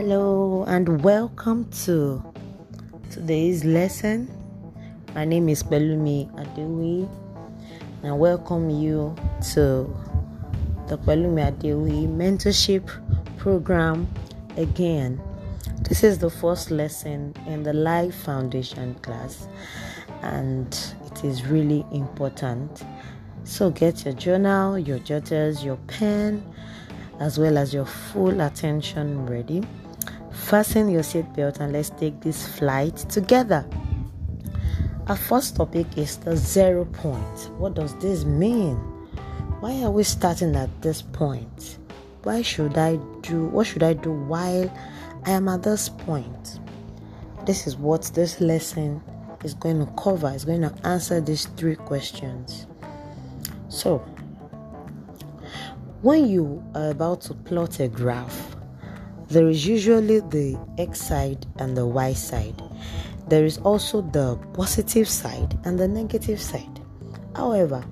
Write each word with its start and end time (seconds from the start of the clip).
Hello 0.00 0.64
and 0.66 1.04
welcome 1.04 1.70
to 1.84 2.24
today's 3.10 3.66
lesson. 3.66 4.32
My 5.14 5.26
name 5.26 5.50
is 5.50 5.62
Pelumi 5.62 6.26
Adewi 6.36 7.06
and 8.02 8.10
I 8.10 8.14
welcome 8.14 8.70
you 8.70 9.14
to 9.52 9.94
the 10.88 10.96
Pelumi 10.96 11.52
Adewi 11.52 12.08
mentorship 12.08 12.88
program 13.36 14.08
again. 14.56 15.20
This 15.82 16.02
is 16.02 16.16
the 16.16 16.30
first 16.30 16.70
lesson 16.70 17.34
in 17.46 17.62
the 17.62 17.74
Life 17.74 18.14
Foundation 18.24 18.94
class 19.02 19.48
and 20.22 20.66
it 21.04 21.24
is 21.24 21.44
really 21.44 21.84
important. 21.92 22.84
So 23.44 23.68
get 23.70 24.06
your 24.06 24.14
journal, 24.14 24.78
your 24.78 25.00
jotters, 25.00 25.62
your 25.62 25.76
pen, 25.88 26.42
as 27.18 27.38
well 27.38 27.58
as 27.58 27.74
your 27.74 27.84
full 27.84 28.40
attention 28.40 29.26
ready. 29.26 29.62
Fasten 30.50 30.88
your 30.88 31.02
seatbelt 31.02 31.60
and 31.60 31.72
let's 31.72 31.90
take 31.90 32.20
this 32.22 32.44
flight 32.58 32.96
together. 32.96 33.64
Our 35.06 35.14
first 35.14 35.54
topic 35.54 35.86
is 35.96 36.16
the 36.16 36.36
zero 36.36 36.86
point. 36.86 37.50
What 37.58 37.74
does 37.74 37.94
this 37.98 38.24
mean? 38.24 38.74
Why 39.60 39.80
are 39.84 39.92
we 39.92 40.02
starting 40.02 40.56
at 40.56 40.68
this 40.82 41.02
point? 41.02 41.78
Why 42.24 42.42
should 42.42 42.76
I 42.76 42.96
do 43.20 43.44
what 43.46 43.68
should 43.68 43.84
I 43.84 43.92
do 43.92 44.10
while 44.10 44.68
I 45.24 45.30
am 45.30 45.48
at 45.48 45.62
this 45.62 45.88
point? 45.88 46.58
This 47.46 47.68
is 47.68 47.76
what 47.76 48.10
this 48.12 48.40
lesson 48.40 49.00
is 49.44 49.54
going 49.54 49.78
to 49.78 49.92
cover. 50.02 50.32
It's 50.34 50.44
going 50.44 50.62
to 50.62 50.74
answer 50.82 51.20
these 51.20 51.46
three 51.46 51.76
questions. 51.76 52.66
So, 53.68 53.98
when 56.02 56.26
you 56.26 56.60
are 56.74 56.90
about 56.90 57.20
to 57.20 57.34
plot 57.34 57.78
a 57.78 57.86
graph, 57.86 58.56
there 59.30 59.48
is 59.48 59.64
usually 59.64 60.18
the 60.18 60.58
x 60.76 61.00
side 61.00 61.46
and 61.58 61.76
the 61.76 61.86
y 61.86 62.12
side. 62.12 62.60
There 63.28 63.44
is 63.44 63.58
also 63.58 64.00
the 64.00 64.36
positive 64.54 65.08
side 65.08 65.56
and 65.64 65.78
the 65.78 65.86
negative 65.86 66.40
side. 66.40 66.80
However, 67.36 67.84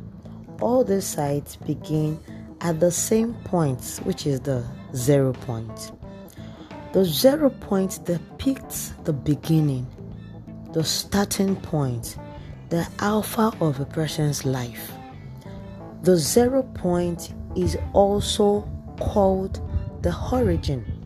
all 0.61 0.83
these 0.83 1.05
sides 1.05 1.55
begin 1.55 2.19
at 2.61 2.81
the 2.81 2.91
same 2.91 3.35
point, 3.45 4.01
which 4.03 4.27
is 4.27 4.41
the 4.41 4.67
zero 4.97 5.33
point. 5.33 5.93
The 6.93 7.05
zero 7.05 7.51
point 7.51 8.05
depicts 8.05 8.95
the 9.05 9.13
beginning, 9.13 9.87
the 10.73 10.83
starting 10.83 11.55
point, 11.55 12.17
the 12.69 12.85
alpha 12.99 13.53
of 13.61 13.79
a 13.79 13.85
person's 13.85 14.45
life. 14.45 14.91
The 16.03 16.17
zero 16.17 16.65
point 16.65 17.33
is 17.55 17.79
also 17.93 18.69
called 18.99 19.61
the 20.03 20.17
origin 20.33 20.98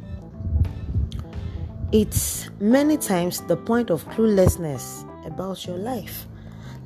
it's 1.92 2.48
many 2.58 2.96
times 2.96 3.40
the 3.42 3.56
point 3.56 3.90
of 3.90 4.04
cluelessness 4.08 5.06
about 5.26 5.66
your 5.66 5.76
life. 5.76 6.26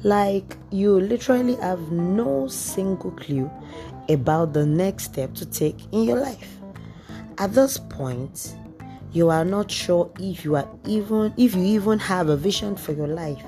Like 0.03 0.57
you 0.71 1.01
literally 1.01 1.55
have 1.57 1.93
no 1.93 2.49
single 2.49 3.12
clue 3.12 3.51
about 4.09 4.53
the 4.53 4.67
next 4.67 5.05
step 5.05 5.34
to 5.34 5.47
take 5.47 5.77
in 5.93 6.05
your 6.05 6.21
life. 6.21 6.59
At 7.39 7.53
this 7.53 7.79
point, 7.79 8.57
you 9.12 9.31
are 9.31 9.45
not 9.45 9.71
sure 9.71 10.11
if 10.19 10.45
you 10.45 10.57
are 10.57 10.69
even 10.84 11.33
if 11.37 11.55
you 11.55 11.62
even 11.62 11.99
have 12.01 12.29
a 12.29 12.37
vision 12.37 12.77
for 12.77 12.93
your 12.93 13.09
life. 13.09 13.43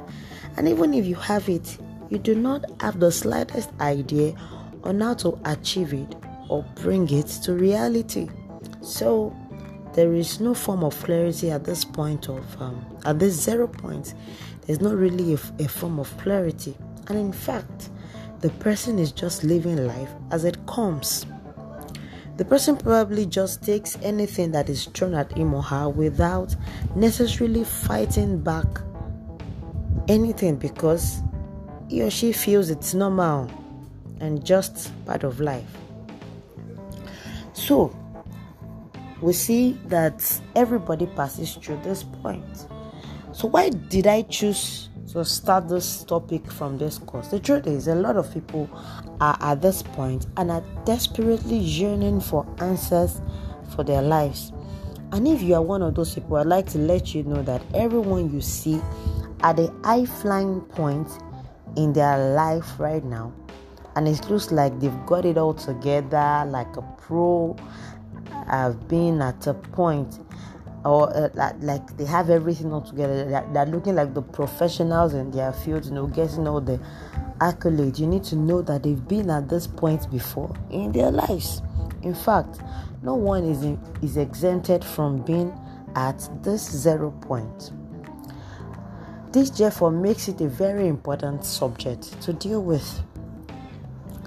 And 0.56 0.68
even 0.68 0.94
if 0.94 1.06
you 1.06 1.16
have 1.16 1.48
it, 1.48 1.76
you 2.08 2.18
do 2.18 2.34
not 2.34 2.64
have 2.80 3.00
the 3.00 3.10
slightest 3.10 3.70
idea 3.80 4.34
on 4.84 5.00
how 5.00 5.14
to 5.14 5.38
achieve 5.44 5.92
it 5.92 6.14
or 6.48 6.64
bring 6.76 7.10
it 7.10 7.26
to 7.42 7.52
reality. 7.52 8.28
So 8.80 9.36
there 9.98 10.14
is 10.14 10.38
no 10.38 10.54
form 10.54 10.84
of 10.84 10.96
clarity 11.02 11.50
at 11.50 11.64
this 11.64 11.84
point 11.84 12.28
of 12.28 12.62
um, 12.62 12.86
at 13.04 13.18
this 13.18 13.34
zero 13.34 13.66
point. 13.66 14.14
There's 14.64 14.80
not 14.80 14.94
really 14.94 15.34
a, 15.34 15.38
a 15.58 15.66
form 15.66 15.98
of 15.98 16.16
clarity. 16.18 16.76
And 17.08 17.18
in 17.18 17.32
fact 17.32 17.90
the 18.38 18.50
person 18.60 19.00
is 19.00 19.10
just 19.10 19.42
living 19.42 19.88
life 19.88 20.10
as 20.30 20.44
it 20.44 20.64
comes. 20.66 21.26
The 22.36 22.44
person 22.44 22.76
probably 22.76 23.26
just 23.26 23.64
takes 23.64 23.98
anything 24.00 24.52
that 24.52 24.68
is 24.68 24.84
thrown 24.84 25.14
at 25.14 25.32
him 25.32 25.52
or 25.52 25.64
her 25.64 25.88
without 25.88 26.54
necessarily 26.94 27.64
fighting 27.64 28.40
back 28.40 28.66
anything 30.06 30.54
because 30.54 31.22
he 31.88 32.02
or 32.02 32.10
she 32.10 32.30
feels 32.30 32.70
it's 32.70 32.94
normal 32.94 33.50
and 34.20 34.46
just 34.46 34.92
part 35.06 35.24
of 35.24 35.40
life. 35.40 35.76
So 37.52 37.92
we 39.20 39.32
see 39.32 39.78
that 39.86 40.40
everybody 40.54 41.06
passes 41.06 41.54
through 41.54 41.80
this 41.82 42.02
point. 42.02 42.66
So, 43.32 43.48
why 43.48 43.70
did 43.70 44.06
I 44.06 44.22
choose 44.22 44.88
to 45.12 45.24
start 45.24 45.68
this 45.68 46.04
topic 46.04 46.50
from 46.50 46.78
this 46.78 46.98
course? 46.98 47.28
The 47.28 47.40
truth 47.40 47.66
is, 47.66 47.88
a 47.88 47.94
lot 47.94 48.16
of 48.16 48.32
people 48.32 48.68
are 49.20 49.36
at 49.40 49.60
this 49.62 49.82
point 49.82 50.26
and 50.36 50.50
are 50.50 50.64
desperately 50.84 51.56
yearning 51.56 52.20
for 52.20 52.46
answers 52.58 53.20
for 53.74 53.84
their 53.84 54.02
lives. 54.02 54.52
And 55.12 55.26
if 55.26 55.42
you 55.42 55.54
are 55.54 55.62
one 55.62 55.82
of 55.82 55.94
those 55.94 56.14
people, 56.14 56.36
I'd 56.36 56.46
like 56.46 56.66
to 56.70 56.78
let 56.78 57.14
you 57.14 57.22
know 57.22 57.42
that 57.42 57.62
everyone 57.74 58.32
you 58.32 58.40
see 58.40 58.80
at 59.40 59.58
a 59.58 59.72
high 59.84 60.04
flying 60.04 60.60
point 60.60 61.08
in 61.76 61.92
their 61.92 62.34
life 62.34 62.78
right 62.78 63.04
now, 63.04 63.32
and 63.96 64.06
it 64.06 64.28
looks 64.28 64.50
like 64.50 64.78
they've 64.80 65.06
got 65.06 65.24
it 65.24 65.38
all 65.38 65.54
together, 65.54 66.44
like 66.46 66.76
a 66.76 66.82
pro, 66.98 67.56
have 68.48 68.88
been 68.88 69.20
at 69.22 69.46
a 69.46 69.54
point 69.54 70.20
or 70.84 71.14
uh, 71.16 71.28
like 71.60 71.96
they 71.96 72.04
have 72.04 72.30
everything 72.30 72.72
all 72.72 72.80
together. 72.80 73.24
They're, 73.24 73.48
they're, 73.52 73.66
looking 73.66 73.94
like 73.94 74.14
the 74.14 74.22
professionals 74.22 75.14
in 75.14 75.30
their 75.30 75.52
field 75.52 75.84
you 75.84 75.92
know 75.92 76.06
getting 76.06 76.46
all 76.46 76.60
the 76.60 76.80
accolades. 77.40 77.98
You 77.98 78.06
need 78.06 78.24
to 78.24 78.36
know 78.36 78.62
that 78.62 78.82
they've 78.82 79.08
been 79.08 79.30
at 79.30 79.48
this 79.48 79.66
point 79.66 80.10
before 80.10 80.54
in 80.70 80.92
their 80.92 81.10
lives. 81.10 81.62
In 82.02 82.14
fact 82.14 82.60
no 83.02 83.14
one 83.14 83.44
is 83.44 83.62
in, 83.62 83.78
is 84.02 84.16
exempted 84.16 84.84
from 84.84 85.22
being 85.22 85.52
at 85.94 86.28
this 86.42 86.62
zero 86.62 87.10
point. 87.10 87.72
This 89.32 89.50
therefore 89.50 89.90
makes 89.90 90.28
it 90.28 90.40
a 90.40 90.48
very 90.48 90.88
important 90.88 91.44
subject 91.44 92.20
to 92.22 92.32
deal 92.32 92.62
with. 92.62 93.02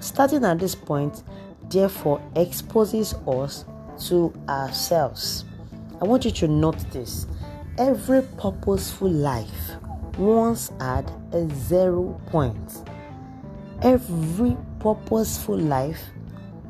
Starting 0.00 0.44
at 0.44 0.58
this 0.58 0.74
point 0.74 1.22
therefore 1.70 2.22
exposes 2.36 3.14
us 3.26 3.64
to 4.08 4.32
ourselves. 4.48 5.44
I 6.00 6.04
want 6.04 6.24
you 6.24 6.30
to 6.32 6.48
note 6.48 6.78
this. 6.90 7.26
Every 7.78 8.22
purposeful 8.38 9.10
life 9.10 9.72
once 10.18 10.70
had 10.80 11.10
a 11.32 11.48
zero 11.48 12.20
point. 12.26 12.88
Every 13.82 14.56
purposeful 14.78 15.58
life 15.58 16.00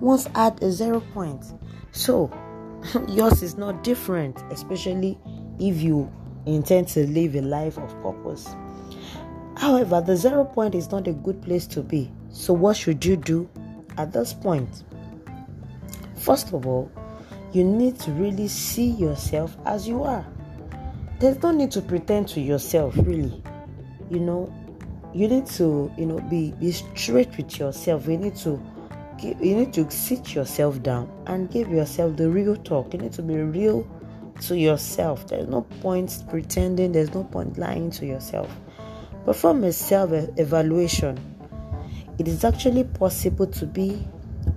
once 0.00 0.26
had 0.34 0.62
a 0.62 0.71
zero 0.71 1.00
point. 1.12 1.44
So, 1.92 2.31
yours 3.09 3.42
is 3.42 3.56
not 3.56 3.84
different, 3.84 4.42
especially 4.50 5.19
if 5.59 5.81
you 5.81 6.10
intend 6.47 6.88
to 6.88 7.06
live 7.06 7.34
a 7.34 7.41
life 7.41 7.78
of 7.78 7.91
purpose. 8.03 8.54
However, 9.56 10.00
the 10.00 10.16
zero 10.16 10.44
point 10.44 10.75
is 10.75 10.91
not 10.91 11.06
a 11.06 11.12
good 11.12 11.41
place 11.42 11.66
to 11.69 11.82
be. 11.82 12.10
So, 12.31 12.53
what 12.53 12.76
should 12.76 13.04
you 13.04 13.16
do 13.16 13.48
at 13.97 14.12
this 14.12 14.32
point? 14.32 14.84
First 16.16 16.53
of 16.53 16.66
all, 16.66 16.91
you 17.53 17.65
need 17.65 17.99
to 18.01 18.11
really 18.13 18.49
see 18.49 18.91
yourself 18.91 19.57
as 19.67 19.87
you 19.87 20.03
are. 20.03 20.27
There's 21.19 21.41
no 21.43 21.51
need 21.51 21.71
to 21.73 21.83
pretend 21.83 22.29
to 22.29 22.41
yourself, 22.41 22.95
really. 22.97 23.43
You 24.11 24.21
know, 24.21 24.55
you 25.15 25.29
need 25.29 25.47
to, 25.47 25.93
you 25.97 26.07
know, 26.07 26.19
be 26.21 26.53
be 26.53 26.73
straight 26.73 27.37
with 27.37 27.59
yourself. 27.59 28.09
You 28.09 28.19
need 28.19 28.37
to 28.37 28.61
you 29.22 29.54
need 29.54 29.72
to 29.75 29.89
sit 29.91 30.34
yourself 30.34 30.83
down 30.83 31.10
and 31.27 31.51
give 31.51 31.69
yourself 31.69 32.16
the 32.16 32.28
real 32.28 32.57
talk. 32.57 32.93
You 32.93 33.01
need 33.01 33.13
to 33.13 33.22
be 33.22 33.37
real 33.37 33.87
to 34.43 34.57
yourself. 34.57 35.28
There's 35.28 35.48
no 35.48 35.63
point 35.81 36.25
pretending, 36.28 36.93
there's 36.93 37.15
no 37.15 37.25
point 37.25 37.59
lying 37.59 37.91
to 37.93 38.07
yourself. 38.07 38.51
Perform 39.25 39.65
a 39.65 39.72
self 39.72 40.10
evaluation, 40.39 41.19
it 42.19 42.27
is 42.27 42.45
actually 42.45 42.84
possible 42.84 43.47
to 43.47 43.66
be 43.66 44.05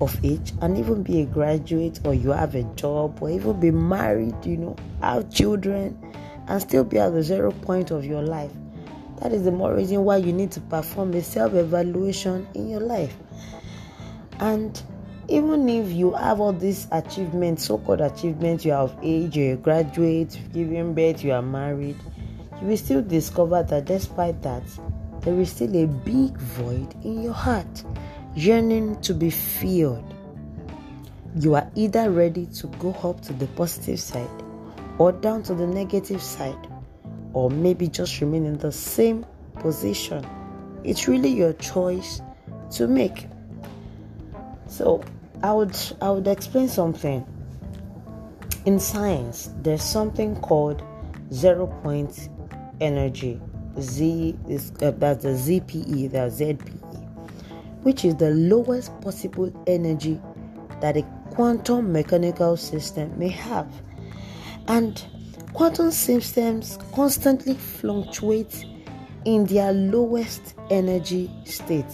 of 0.01 0.17
age 0.23 0.53
and 0.61 0.77
even 0.77 1.03
be 1.03 1.21
a 1.21 1.25
graduate 1.25 1.99
or 2.05 2.13
you 2.13 2.29
have 2.31 2.55
a 2.55 2.63
job 2.75 3.17
or 3.21 3.29
even 3.29 3.59
be 3.59 3.71
married, 3.71 4.35
you 4.45 4.57
know, 4.57 4.75
have 5.01 5.29
children 5.31 5.97
and 6.47 6.61
still 6.61 6.83
be 6.83 6.99
at 6.99 7.09
the 7.13 7.23
zero 7.23 7.51
point 7.51 7.91
of 7.91 8.05
your 8.05 8.21
life. 8.21 8.51
That 9.21 9.31
is 9.31 9.43
the 9.43 9.51
more 9.51 9.73
reason 9.73 10.03
why 10.03 10.17
you 10.17 10.33
need 10.33 10.51
to 10.51 10.61
perform 10.61 11.13
a 11.13 11.23
self 11.23 11.53
evaluation 11.53 12.47
in 12.53 12.69
your 12.69 12.81
life. 12.81 13.15
And 14.39 14.81
even 15.27 15.67
if 15.69 15.91
you 15.91 16.11
have 16.13 16.39
all 16.39 16.53
these 16.53 16.88
achievements, 16.91 17.65
so 17.65 17.77
called 17.77 18.01
achievements, 18.01 18.65
you 18.65 18.73
are 18.73 18.83
of 18.83 18.95
age, 19.01 19.38
you're 19.38 19.53
a 19.53 19.57
graduate, 19.57 20.38
given 20.53 20.93
birth, 20.93 21.23
you 21.23 21.31
are 21.31 21.41
married, 21.41 21.95
you 22.61 22.67
will 22.67 22.77
still 22.77 23.01
discover 23.01 23.63
that 23.63 23.85
despite 23.85 24.41
that, 24.43 24.63
there 25.21 25.39
is 25.39 25.49
still 25.49 25.75
a 25.75 25.88
big 25.88 26.38
void 26.38 26.93
in 27.03 27.23
your 27.23 27.33
heart 27.33 27.83
yearning 28.35 28.99
to 29.01 29.13
be 29.13 29.29
filled. 29.29 30.13
You 31.39 31.55
are 31.55 31.69
either 31.75 32.11
ready 32.11 32.45
to 32.47 32.67
go 32.79 32.91
up 33.03 33.21
to 33.21 33.33
the 33.33 33.47
positive 33.47 33.99
side 33.99 34.29
or 34.97 35.11
down 35.11 35.43
to 35.43 35.53
the 35.53 35.67
negative 35.67 36.21
side, 36.21 36.67
or 37.33 37.49
maybe 37.49 37.87
just 37.87 38.21
remain 38.21 38.45
in 38.45 38.57
the 38.57 38.71
same 38.71 39.25
position. 39.55 40.25
It's 40.83 41.07
really 41.07 41.29
your 41.29 41.53
choice 41.53 42.21
to 42.71 42.87
make. 42.87 43.27
So, 44.67 45.03
I 45.43 45.53
would 45.53 45.75
I 46.01 46.11
would 46.11 46.27
explain 46.27 46.67
something. 46.67 47.25
In 48.65 48.79
science, 48.79 49.51
there's 49.61 49.83
something 49.83 50.35
called 50.38 50.81
zero 51.31 51.67
point 51.83 52.29
energy. 52.81 53.39
Z 53.79 54.38
is 54.47 54.71
uh, 54.81 54.91
that's 54.91 55.23
the 55.23 55.29
ZPE, 55.29 56.11
the 56.11 56.17
ZPE, 56.17 56.84
which 57.85 58.03
is 58.03 58.15
the 58.15 58.31
lowest 58.31 58.99
possible 59.01 59.53
energy 59.67 60.19
that 60.81 60.97
a 60.97 61.03
quantum 61.29 61.93
mechanical 61.93 62.57
system 62.57 63.15
may 63.19 63.27
have. 63.27 63.71
And 64.67 65.05
quantum 65.53 65.91
systems 65.91 66.79
constantly 66.95 67.53
fluctuate 67.53 68.65
in 69.25 69.45
their 69.45 69.71
lowest 69.71 70.55
energy 70.71 71.29
state. 71.43 71.85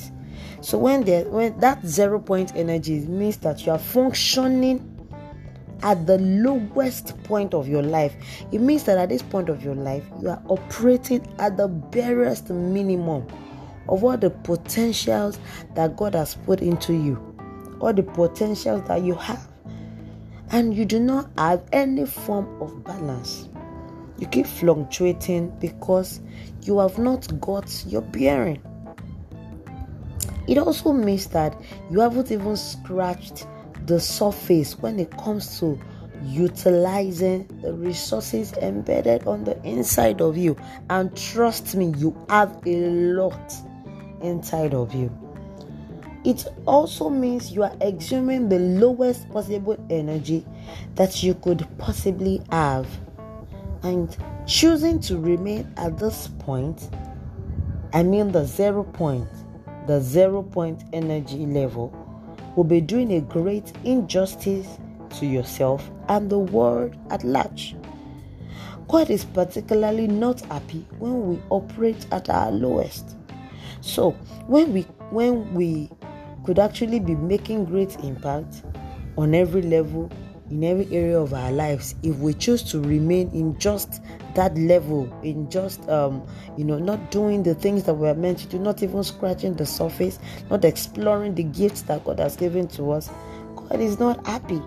So 0.62 0.78
when 0.78 1.04
when 1.30 1.60
that 1.60 1.86
zero 1.86 2.20
point 2.20 2.54
energy 2.56 3.02
means 3.02 3.36
that 3.40 3.66
you 3.66 3.74
are 3.74 3.78
functioning 3.78 4.88
at 5.84 6.08
the 6.08 6.20
lowest 6.20 7.22
point 7.24 7.54
of 7.54 7.68
your 7.68 7.84
life. 7.84 8.16
It 8.54 8.62
means 8.62 8.84
that 8.84 8.98
at 8.98 9.10
this 9.10 9.24
point 9.24 9.50
of 9.50 9.62
your 9.62 9.76
life, 9.76 10.06
you 10.22 10.30
are 10.30 10.42
operating 10.48 11.28
at 11.40 11.58
the 11.58 11.68
barest 11.68 12.50
minimum 12.50 13.28
of 13.92 14.04
all 14.04 14.18
the 14.18 14.30
potentials 14.30 15.38
that 15.76 15.98
God 15.98 16.16
has 16.16 16.36
put 16.36 16.62
into 16.62 16.94
you, 16.94 17.36
all 17.80 17.94
the 17.94 18.04
potentials 18.04 18.88
that 18.88 19.04
you 19.04 19.14
have. 19.14 19.48
And 20.52 20.74
you 20.74 20.86
do 20.86 21.00
not 21.00 21.30
have 21.38 21.64
any 21.72 22.06
form 22.06 22.62
of 22.62 22.84
balance. 22.84 23.50
You 24.18 24.28
keep 24.28 24.48
fluctuating 24.48 25.50
because 25.60 26.22
you 26.64 26.80
have 26.80 26.98
not 26.98 27.40
got 27.40 27.86
your 27.86 28.02
bearing. 28.02 28.62
It 30.48 30.58
also 30.58 30.94
means 30.94 31.28
that 31.28 31.60
you 31.90 32.00
haven't 32.00 32.32
even 32.32 32.58
scratched 32.58 33.46
the 33.86 34.00
surface 34.00 34.78
when 34.80 35.00
it 35.00 35.16
comes 35.18 35.60
to 35.60 35.80
utilizing 36.24 37.48
the 37.62 37.74
resources 37.74 38.54
embedded 38.54 39.26
on 39.26 39.44
the 39.44 39.62
inside 39.64 40.22
of 40.22 40.38
you. 40.38 40.56
And 40.90 41.16
trust 41.18 41.76
me, 41.76 41.94
you 41.98 42.16
have 42.30 42.62
a 42.66 42.76
lot 42.90 43.54
inside 44.22 44.74
of 44.74 44.94
you. 44.94 45.12
It 46.24 46.46
also 46.68 47.10
means 47.10 47.52
you 47.52 47.64
are 47.64 47.76
exhuming 47.82 48.48
the 48.48 48.60
lowest 48.60 49.28
possible 49.32 49.78
energy 49.90 50.46
that 50.96 51.24
you 51.24 51.34
could 51.34 51.68
possibly 51.80 52.42
have. 52.52 52.88
And 53.82 54.16
choosing 54.46 55.00
to 55.02 55.18
remain 55.18 55.74
at 55.78 55.98
this 55.98 56.28
point, 56.40 56.90
I 57.94 58.04
mean 58.04 58.32
the 58.32 58.46
zero 58.46 58.84
point, 58.84 59.28
the 59.88 60.00
zero 60.00 60.44
point 60.44 60.84
energy 60.94 61.48
level, 61.48 61.92
will 62.56 62.66
be 62.66 62.82
doing 62.82 63.14
a 63.14 63.22
great 63.22 63.74
injustice 63.84 64.68
to 65.18 65.26
yourself 65.26 65.90
and 66.08 66.30
the 66.30 66.38
world 66.40 66.96
at 67.10 67.24
large. 67.24 67.76
God 68.88 69.10
is 69.10 69.26
particularly 69.26 70.06
not 70.06 70.42
happy 70.42 70.86
when 71.00 71.28
we 71.28 71.40
operate 71.50 72.06
at 72.12 72.30
our 72.30 72.52
lowest. 72.52 73.16
So, 73.82 74.12
when 74.48 74.74
we 74.74 74.82
when 75.12 75.54
we 75.54 75.90
could 76.46 76.60
actually 76.60 77.00
be 77.00 77.16
making 77.16 77.66
great 77.66 77.98
impact 78.04 78.64
on 79.18 79.36
every 79.36 79.62
level 79.62 80.10
in 80.50 80.64
every 80.64 80.88
area 80.96 81.18
of 81.18 81.34
our 81.34 81.52
lives 81.52 81.96
if 82.04 82.16
we 82.18 82.34
choose 82.34 82.62
to 82.62 82.82
remain 82.82 83.30
in 83.32 83.58
just 83.58 84.02
that 84.36 84.58
level 84.58 85.10
in 85.24 85.50
just 85.50 85.88
um 85.88 86.26
you 86.58 86.66
know 86.66 86.78
not 86.78 87.12
doing 87.12 87.42
the 87.42 87.56
things 87.56 87.84
that 87.84 87.94
we're 87.94 88.14
meant 88.14 88.38
to 88.38 88.48
do 88.48 88.60
not 88.60 88.84
even 88.84 89.02
scratching 89.02 89.54
the 89.54 89.66
surface 89.66 90.20
not 90.50 90.66
exploring 90.66 91.34
the 91.36 91.44
gifts 91.44 91.84
that 91.84 92.04
god 92.04 92.20
has 92.20 92.36
given 92.36 92.68
to 92.68 92.92
us 92.92 93.10
god 93.72 93.80
is 93.80 94.00
not 94.00 94.26
happy. 94.28 94.62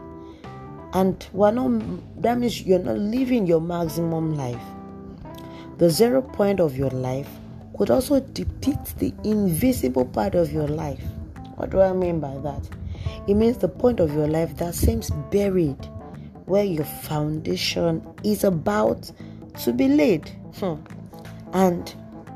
And 0.92 1.26
we're 1.32 1.50
not 1.50 2.22
that 2.22 2.38
means 2.38 2.62
you're 2.62 2.78
not 2.78 2.98
living 2.98 3.46
your 3.46 3.60
maximum 3.60 4.36
life. 4.36 4.62
The 5.78 5.90
zero 5.90 6.22
point 6.22 6.60
of 6.60 6.76
your 6.76 6.90
life 6.90 7.28
could 7.76 7.90
also 7.90 8.20
depict 8.20 8.98
the 8.98 9.12
invisible 9.24 10.04
part 10.04 10.34
of 10.34 10.52
your 10.52 10.68
life 10.68 11.02
what 11.56 11.70
do 11.70 11.80
i 11.80 11.92
mean 11.92 12.20
by 12.20 12.36
that 12.38 12.68
it 13.26 13.34
means 13.34 13.58
the 13.58 13.68
point 13.68 14.00
of 14.00 14.12
your 14.12 14.28
life 14.28 14.56
that 14.58 14.74
seems 14.74 15.10
buried, 15.30 15.88
where 16.46 16.64
your 16.64 16.84
foundation 16.84 18.06
is 18.22 18.44
about 18.44 19.10
to 19.60 19.72
be 19.72 19.88
laid. 19.88 20.28
Hmm. 20.56 20.74
And 21.52 21.88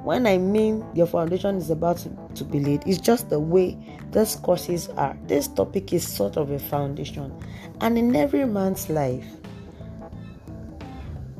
when 0.02 0.26
I 0.26 0.38
mean 0.38 0.85
your 0.94 1.06
foundation 1.06 1.56
is 1.56 1.70
about 1.70 1.99
to, 1.99 2.11
to 2.37 2.44
be 2.44 2.61
laid, 2.61 2.84
it's 2.87 2.99
just 2.99 3.29
the 3.29 3.38
way 3.38 3.76
these 4.12 4.37
courses 4.37 4.88
are. 4.91 5.17
This 5.26 5.49
topic 5.49 5.93
is 5.93 6.06
sort 6.06 6.37
of 6.37 6.50
a 6.50 6.58
foundation. 6.58 7.34
And 7.81 7.99
in 7.99 8.17
every 8.17 8.46
man's 8.46 8.88
life, 8.88 9.26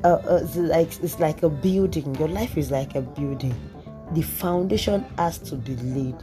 uh, 0.03 0.07
uh, 0.07 0.39
it's 0.43 0.55
like 0.55 1.03
it's 1.03 1.19
like 1.19 1.43
a 1.43 1.49
building. 1.49 2.15
Your 2.15 2.29
life 2.29 2.57
is 2.57 2.71
like 2.71 2.95
a 2.95 3.01
building. 3.01 3.55
The 4.13 4.21
foundation 4.21 5.05
has 5.17 5.37
to 5.39 5.55
be 5.55 5.75
laid. 5.77 6.15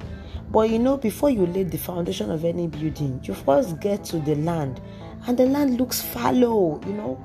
But 0.51 0.71
you 0.71 0.79
know, 0.79 0.97
before 0.97 1.31
you 1.31 1.47
lay 1.47 1.65
the 1.65 1.79
foundation 1.79 2.31
of 2.31 2.45
any 2.45 2.67
building, 2.67 3.21
you 3.25 3.35
first 3.35 3.81
get 3.81 4.05
to 4.07 4.19
the 4.21 4.35
land, 4.37 4.81
and 5.27 5.37
the 5.37 5.47
land 5.47 5.79
looks 5.79 6.01
fallow. 6.01 6.81
You 6.87 6.93
know, 6.93 7.25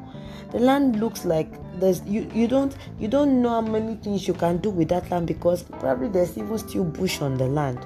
the 0.51 0.59
land 0.59 0.99
looks 0.99 1.25
like 1.25 1.49
there's 1.79 2.01
you 2.03 2.29
you 2.33 2.47
don't 2.47 2.75
you 2.99 3.07
don't 3.07 3.41
know 3.41 3.49
how 3.49 3.61
many 3.61 3.95
things 3.95 4.27
you 4.27 4.33
can 4.33 4.57
do 4.57 4.69
with 4.69 4.89
that 4.89 5.09
land 5.11 5.27
because 5.27 5.63
probably 5.63 6.09
there's 6.09 6.37
even 6.37 6.57
still 6.57 6.83
bush 6.83 7.21
on 7.21 7.37
the 7.37 7.47
land. 7.47 7.85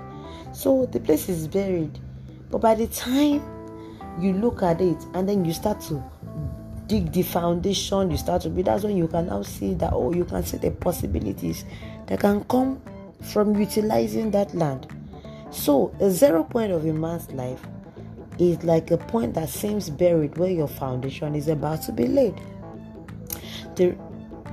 So 0.54 0.86
the 0.86 1.00
place 1.00 1.30
is 1.30 1.48
buried. 1.48 2.00
But 2.50 2.62
by 2.62 2.76
the 2.76 2.88
time 2.88 3.44
you 4.20 4.34
look 4.34 4.64
at 4.64 4.80
it 4.80 4.98
and 5.14 5.28
then 5.28 5.44
you 5.44 5.54
start 5.54 5.82
to 5.82 6.04
dig 6.88 7.12
the 7.12 7.24
foundation, 7.24 8.12
you 8.12 8.18
start 8.18 8.42
to 8.44 8.50
be 8.50 8.62
that's 8.62 8.84
when 8.84 8.96
you 8.96 9.08
can 9.08 9.28
now 9.28 9.42
see 9.42 9.74
that 9.76 9.92
oh 9.94 10.14
you 10.14 10.26
can 10.26 10.44
see 10.44 10.58
the 10.58 10.72
possibilities 10.72 11.66
that 12.08 12.20
can 12.20 12.44
come 12.46 12.82
from 13.22 13.56
utilizing 13.60 14.32
that 14.32 14.54
land. 14.54 14.88
So, 15.50 15.96
a 16.00 16.10
zero 16.10 16.44
point 16.44 16.72
of 16.72 16.86
a 16.86 16.94
man's 16.94 17.32
life 17.32 17.62
is 18.40 18.64
like 18.64 18.92
a 18.92 18.98
point 18.98 19.34
that 19.36 19.50
seems 19.50 19.90
buried 19.90 20.38
where 20.38 20.52
your 20.52 20.68
foundation 20.68 21.36
is 21.36 21.48
about 21.48 21.82
to 21.84 21.92
be 21.92 22.08
laid. 22.08 22.40
The, 23.76 23.96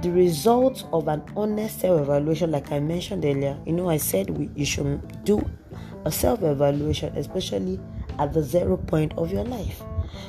the 0.00 0.11
result 0.11 0.87
of 0.92 1.09
an 1.09 1.23
honest 1.37 1.80
self 1.80 2.02
evaluation, 2.02 2.50
like 2.50 2.71
I 2.73 2.80
mentioned 2.80 3.25
earlier, 3.25 3.59
you 3.66 3.73
know, 3.73 3.88
I 3.88 3.97
said 3.97 4.30
we, 4.30 4.50
you 4.54 4.64
should 4.64 5.25
do 5.25 5.44
a 6.04 6.12
self 6.12 6.42
evaluation, 6.42 7.16
especially 7.16 7.80
at 8.18 8.32
the 8.32 8.42
zero 8.42 8.76
point 8.76 9.12
of 9.16 9.32
your 9.32 9.44
life. 9.44 9.82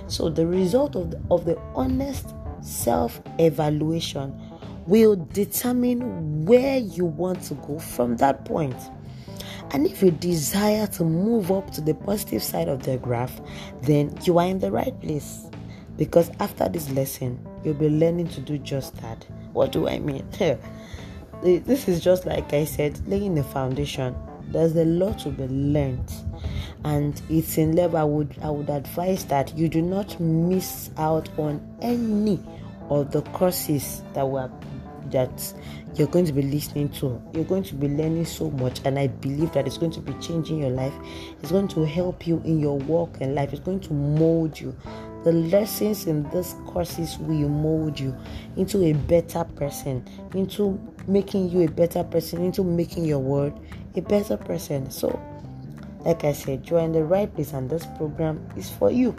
So, 0.07 0.29
the 0.29 0.45
result 0.45 0.95
of 0.95 1.11
the, 1.11 1.21
of 1.29 1.45
the 1.45 1.57
honest 1.75 2.33
self 2.61 3.21
evaluation 3.39 4.39
will 4.87 5.15
determine 5.15 6.45
where 6.45 6.77
you 6.77 7.05
want 7.05 7.41
to 7.43 7.53
go 7.55 7.79
from 7.79 8.17
that 8.17 8.45
point. 8.45 8.75
And 9.71 9.87
if 9.87 10.03
you 10.03 10.11
desire 10.11 10.87
to 10.87 11.03
move 11.03 11.51
up 11.51 11.71
to 11.71 11.81
the 11.81 11.95
positive 11.95 12.43
side 12.43 12.67
of 12.67 12.83
the 12.83 12.97
graph, 12.97 13.41
then 13.81 14.15
you 14.23 14.37
are 14.37 14.45
in 14.45 14.59
the 14.59 14.71
right 14.71 14.99
place. 15.01 15.47
Because 15.97 16.31
after 16.39 16.67
this 16.69 16.89
lesson, 16.91 17.39
you'll 17.63 17.73
be 17.75 17.89
learning 17.89 18.27
to 18.29 18.41
do 18.41 18.57
just 18.57 18.95
that. 18.97 19.25
What 19.53 19.71
do 19.71 19.87
I 19.87 19.99
mean? 19.99 20.27
this 21.43 21.87
is 21.87 22.03
just 22.03 22.25
like 22.25 22.53
I 22.53 22.65
said, 22.65 23.07
laying 23.07 23.35
the 23.35 23.43
foundation. 23.43 24.15
There's 24.47 24.75
a 24.75 24.85
lot 24.85 25.19
to 25.19 25.29
be 25.29 25.47
learned, 25.47 26.11
and 26.83 27.19
it's 27.29 27.57
in 27.57 27.75
level. 27.75 27.97
I 27.97 28.03
would 28.03 28.37
I 28.43 28.49
would 28.49 28.69
advise 28.69 29.25
that 29.25 29.57
you 29.57 29.67
do 29.67 29.81
not 29.81 30.19
miss 30.19 30.91
out 30.97 31.27
on 31.39 31.61
any 31.81 32.39
of 32.89 33.11
the 33.11 33.21
courses 33.21 34.03
that 34.13 34.27
were 34.27 34.49
that 35.11 35.53
you're 35.95 36.07
going 36.07 36.25
to 36.25 36.33
be 36.33 36.41
listening 36.41 36.89
to. 36.89 37.21
You're 37.33 37.43
going 37.43 37.63
to 37.63 37.75
be 37.75 37.87
learning 37.87 38.25
so 38.25 38.49
much, 38.51 38.81
and 38.83 38.97
I 38.97 39.07
believe 39.07 39.51
that 39.53 39.67
it's 39.67 39.77
going 39.77 39.91
to 39.91 40.01
be 40.01 40.13
changing 40.13 40.59
your 40.59 40.71
life. 40.71 40.93
It's 41.41 41.51
going 41.51 41.67
to 41.69 41.85
help 41.85 42.25
you 42.25 42.41
in 42.45 42.59
your 42.59 42.77
work 42.79 43.21
and 43.21 43.35
life. 43.35 43.53
It's 43.53 43.61
going 43.61 43.81
to 43.81 43.93
mold 43.93 44.59
you. 44.59 44.75
The 45.23 45.31
lessons 45.31 46.07
in 46.07 46.29
these 46.31 46.55
courses 46.65 47.17
will 47.19 47.47
mold 47.47 47.99
you 47.99 48.15
into 48.57 48.83
a 48.83 48.93
better 48.93 49.43
person, 49.43 50.03
into 50.33 50.79
making 51.07 51.49
you 51.49 51.61
a 51.61 51.71
better 51.71 52.03
person, 52.03 52.43
into 52.43 52.63
making 52.63 53.05
your 53.05 53.19
world 53.19 53.57
a 53.95 54.01
better 54.01 54.35
person. 54.35 54.89
So, 54.89 55.21
like 55.99 56.23
I 56.23 56.33
said, 56.33 56.69
you're 56.69 56.79
in 56.79 56.91
the 56.91 57.03
right 57.03 57.33
place, 57.33 57.53
and 57.53 57.69
this 57.69 57.85
program 57.97 58.45
is 58.57 58.69
for 58.69 58.91
you. 58.91 59.15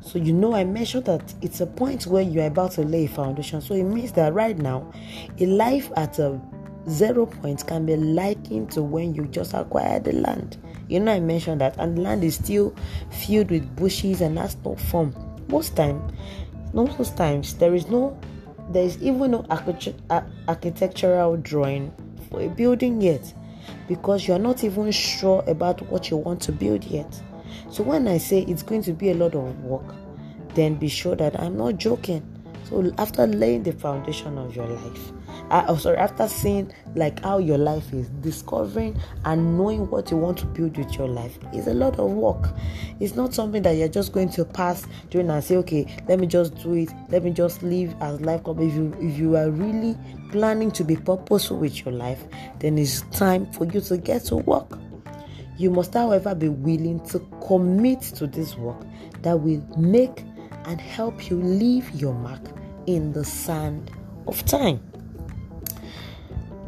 So 0.00 0.18
you 0.18 0.32
know 0.32 0.54
I 0.54 0.64
mentioned 0.64 1.04
that 1.06 1.34
it's 1.42 1.60
a 1.60 1.66
point 1.66 2.06
where 2.06 2.22
you're 2.22 2.46
about 2.46 2.72
to 2.72 2.82
lay 2.82 3.04
a 3.04 3.08
foundation. 3.08 3.60
So 3.60 3.74
it 3.74 3.84
means 3.84 4.12
that 4.12 4.32
right 4.32 4.56
now, 4.56 4.90
a 5.38 5.46
life 5.46 5.90
at 5.96 6.18
a 6.18 6.40
zero 6.88 7.26
point 7.26 7.66
can 7.66 7.86
be 7.86 7.96
likened 7.96 8.70
to 8.72 8.82
when 8.82 9.14
you 9.14 9.26
just 9.26 9.54
acquired 9.54 10.04
the 10.04 10.12
land. 10.12 10.56
You 10.88 11.00
know 11.00 11.12
I 11.12 11.20
mentioned 11.20 11.60
that, 11.60 11.76
and 11.78 11.96
the 11.96 12.02
land 12.02 12.24
is 12.24 12.34
still 12.36 12.74
filled 13.10 13.50
with 13.50 13.76
bushes 13.76 14.20
and 14.20 14.36
that's 14.36 14.56
not 14.64 14.80
form. 14.80 15.14
Most 15.48 15.76
time, 15.76 16.12
most 16.72 17.16
times 17.16 17.54
there 17.54 17.74
is 17.74 17.88
no 17.88 18.18
there's 18.70 19.00
even 19.02 19.32
no 19.32 19.44
architectural 20.48 21.36
drawing 21.38 21.92
for 22.30 22.40
a 22.40 22.48
building 22.48 23.00
yet 23.00 23.32
because 23.88 24.26
you're 24.28 24.38
not 24.38 24.62
even 24.62 24.90
sure 24.92 25.42
about 25.48 25.82
what 25.90 26.10
you 26.10 26.16
want 26.16 26.40
to 26.42 26.52
build 26.52 26.84
yet. 26.84 27.20
So 27.70 27.84
when 27.84 28.08
I 28.08 28.18
say 28.18 28.40
it's 28.42 28.64
going 28.64 28.82
to 28.82 28.92
be 28.92 29.10
a 29.10 29.14
lot 29.14 29.34
of 29.34 29.62
work, 29.62 29.94
then 30.54 30.74
be 30.74 30.88
sure 30.88 31.14
that 31.16 31.40
I'm 31.40 31.56
not 31.56 31.76
joking. 31.76 32.26
So 32.64 32.92
after 32.98 33.26
laying 33.26 33.62
the 33.62 33.72
foundation 33.72 34.38
of 34.38 34.54
your 34.54 34.66
life, 34.66 35.12
uh, 35.50 35.64
oh, 35.68 35.76
sorry, 35.76 35.96
after 35.96 36.28
seeing 36.28 36.72
like 36.94 37.22
how 37.22 37.38
your 37.38 37.58
life 37.58 37.92
is, 37.92 38.08
discovering 38.20 38.96
and 39.24 39.56
knowing 39.56 39.88
what 39.90 40.10
you 40.10 40.16
want 40.16 40.38
to 40.38 40.46
build 40.46 40.76
with 40.78 40.94
your 40.94 41.08
life 41.08 41.38
is 41.52 41.66
a 41.66 41.74
lot 41.74 41.98
of 41.98 42.10
work. 42.10 42.52
It's 43.00 43.14
not 43.14 43.34
something 43.34 43.62
that 43.62 43.72
you're 43.72 43.88
just 43.88 44.12
going 44.12 44.30
to 44.30 44.44
pass 44.44 44.86
during 45.10 45.30
and 45.30 45.42
say, 45.42 45.56
okay, 45.56 45.86
let 46.08 46.20
me 46.20 46.26
just 46.26 46.54
do 46.62 46.74
it, 46.74 46.90
let 47.08 47.24
me 47.24 47.30
just 47.30 47.62
live 47.62 47.94
as 48.00 48.20
life 48.20 48.44
comes. 48.44 48.60
If 48.60 48.74
you 48.74 48.96
if 49.00 49.18
you 49.18 49.36
are 49.36 49.50
really 49.50 49.96
planning 50.30 50.70
to 50.72 50.84
be 50.84 50.96
purposeful 50.96 51.58
with 51.58 51.84
your 51.84 51.94
life, 51.94 52.22
then 52.60 52.78
it's 52.78 53.02
time 53.12 53.50
for 53.52 53.64
you 53.64 53.80
to 53.80 53.96
get 53.96 54.24
to 54.26 54.36
work. 54.36 54.78
You 55.60 55.68
must, 55.68 55.92
however, 55.92 56.34
be 56.34 56.48
willing 56.48 57.00
to 57.08 57.18
commit 57.46 58.00
to 58.00 58.26
this 58.26 58.56
work 58.56 58.78
that 59.20 59.38
will 59.38 59.62
make 59.76 60.24
and 60.64 60.80
help 60.80 61.28
you 61.28 61.36
leave 61.36 61.90
your 61.90 62.14
mark 62.14 62.40
in 62.86 63.12
the 63.12 63.22
sand 63.22 63.90
of 64.26 64.42
time. 64.46 64.80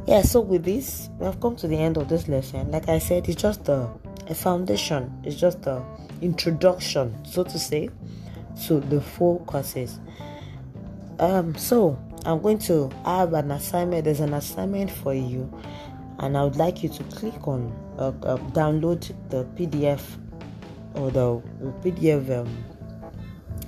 Yeah 0.07 0.21
so 0.21 0.43
with 0.43 0.65
this 0.65 1.09
we 1.19 1.25
have 1.25 1.41
come 1.41 1.57
to 1.57 1.69
the 1.69 1.77
end 1.79 1.97
of 1.97 2.11
this 2.11 2.29
lesson. 2.29 2.71
Like 2.71 2.91
i 2.91 2.99
said 2.99 3.31
it's 3.31 3.41
just 3.41 3.67
a, 3.71 3.89
a 4.29 4.35
foundation. 4.35 5.11
It's 5.25 5.37
just 5.37 5.67
an 5.67 5.83
introduction 6.21 7.17
so 7.25 7.45
to 7.45 7.59
say 7.59 7.89
to 8.67 8.81
the 8.81 9.01
four 9.01 9.41
courses. 9.47 10.01
Um 11.19 11.57
so 11.57 11.99
i'm 12.27 12.43
going 12.43 12.59
to 12.59 12.91
have 13.07 13.33
an 13.33 13.53
assignment. 13.53 14.05
There's 14.05 14.21
an 14.21 14.35
assignment 14.35 14.91
for 14.91 15.15
you 15.15 15.51
and 16.23 16.37
i 16.37 16.43
would 16.43 16.57
like 16.57 16.83
you 16.83 16.89
to 16.89 17.05
click 17.05 17.47
on 17.47 17.73
uh, 17.99 18.09
uh, 18.23 18.37
download 18.53 19.13
the 19.29 19.45
pdf 19.57 20.01
or 20.95 21.11
the, 21.11 21.43
pdf 21.83 22.41
um, 22.41 22.65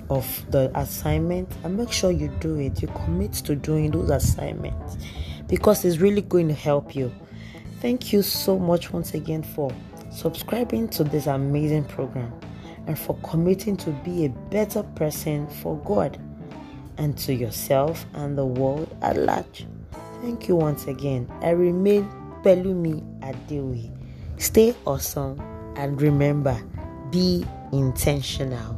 of 0.09 0.51
the 0.51 0.71
assignment 0.75 1.51
and 1.63 1.75
make 1.75 1.91
sure 1.91 2.11
you 2.11 2.27
do 2.39 2.59
it 2.59 2.81
you 2.81 2.87
commit 2.89 3.33
to 3.33 3.55
doing 3.55 3.89
those 3.91 4.09
assignments 4.09 4.97
because 5.47 5.85
it's 5.85 5.97
really 5.97 6.21
going 6.21 6.47
to 6.47 6.53
help 6.53 6.95
you. 6.95 7.13
Thank 7.81 8.11
you 8.11 8.21
so 8.21 8.57
much 8.57 8.91
once 8.91 9.13
again 9.13 9.43
for 9.43 9.71
subscribing 10.11 10.87
to 10.89 11.03
this 11.03 11.27
amazing 11.27 11.85
program 11.85 12.33
and 12.87 12.97
for 12.97 13.15
committing 13.17 13.77
to 13.77 13.91
be 13.91 14.25
a 14.25 14.29
better 14.29 14.83
person 14.83 15.47
for 15.47 15.77
God 15.79 16.17
and 16.97 17.17
to 17.19 17.33
yourself 17.33 18.05
and 18.13 18.37
the 18.37 18.45
world 18.45 18.95
at 19.01 19.17
large. 19.17 19.67
Thank 20.21 20.47
you 20.47 20.55
once 20.55 20.87
again. 20.87 21.29
I 21.41 21.49
remain 21.49 22.09
Pelumi 22.45 23.01
Adewi. 23.25 23.89
Stay 24.37 24.75
awesome 24.85 25.41
and 25.77 25.99
remember, 25.99 26.55
be 27.09 27.43
intentional. 27.73 28.77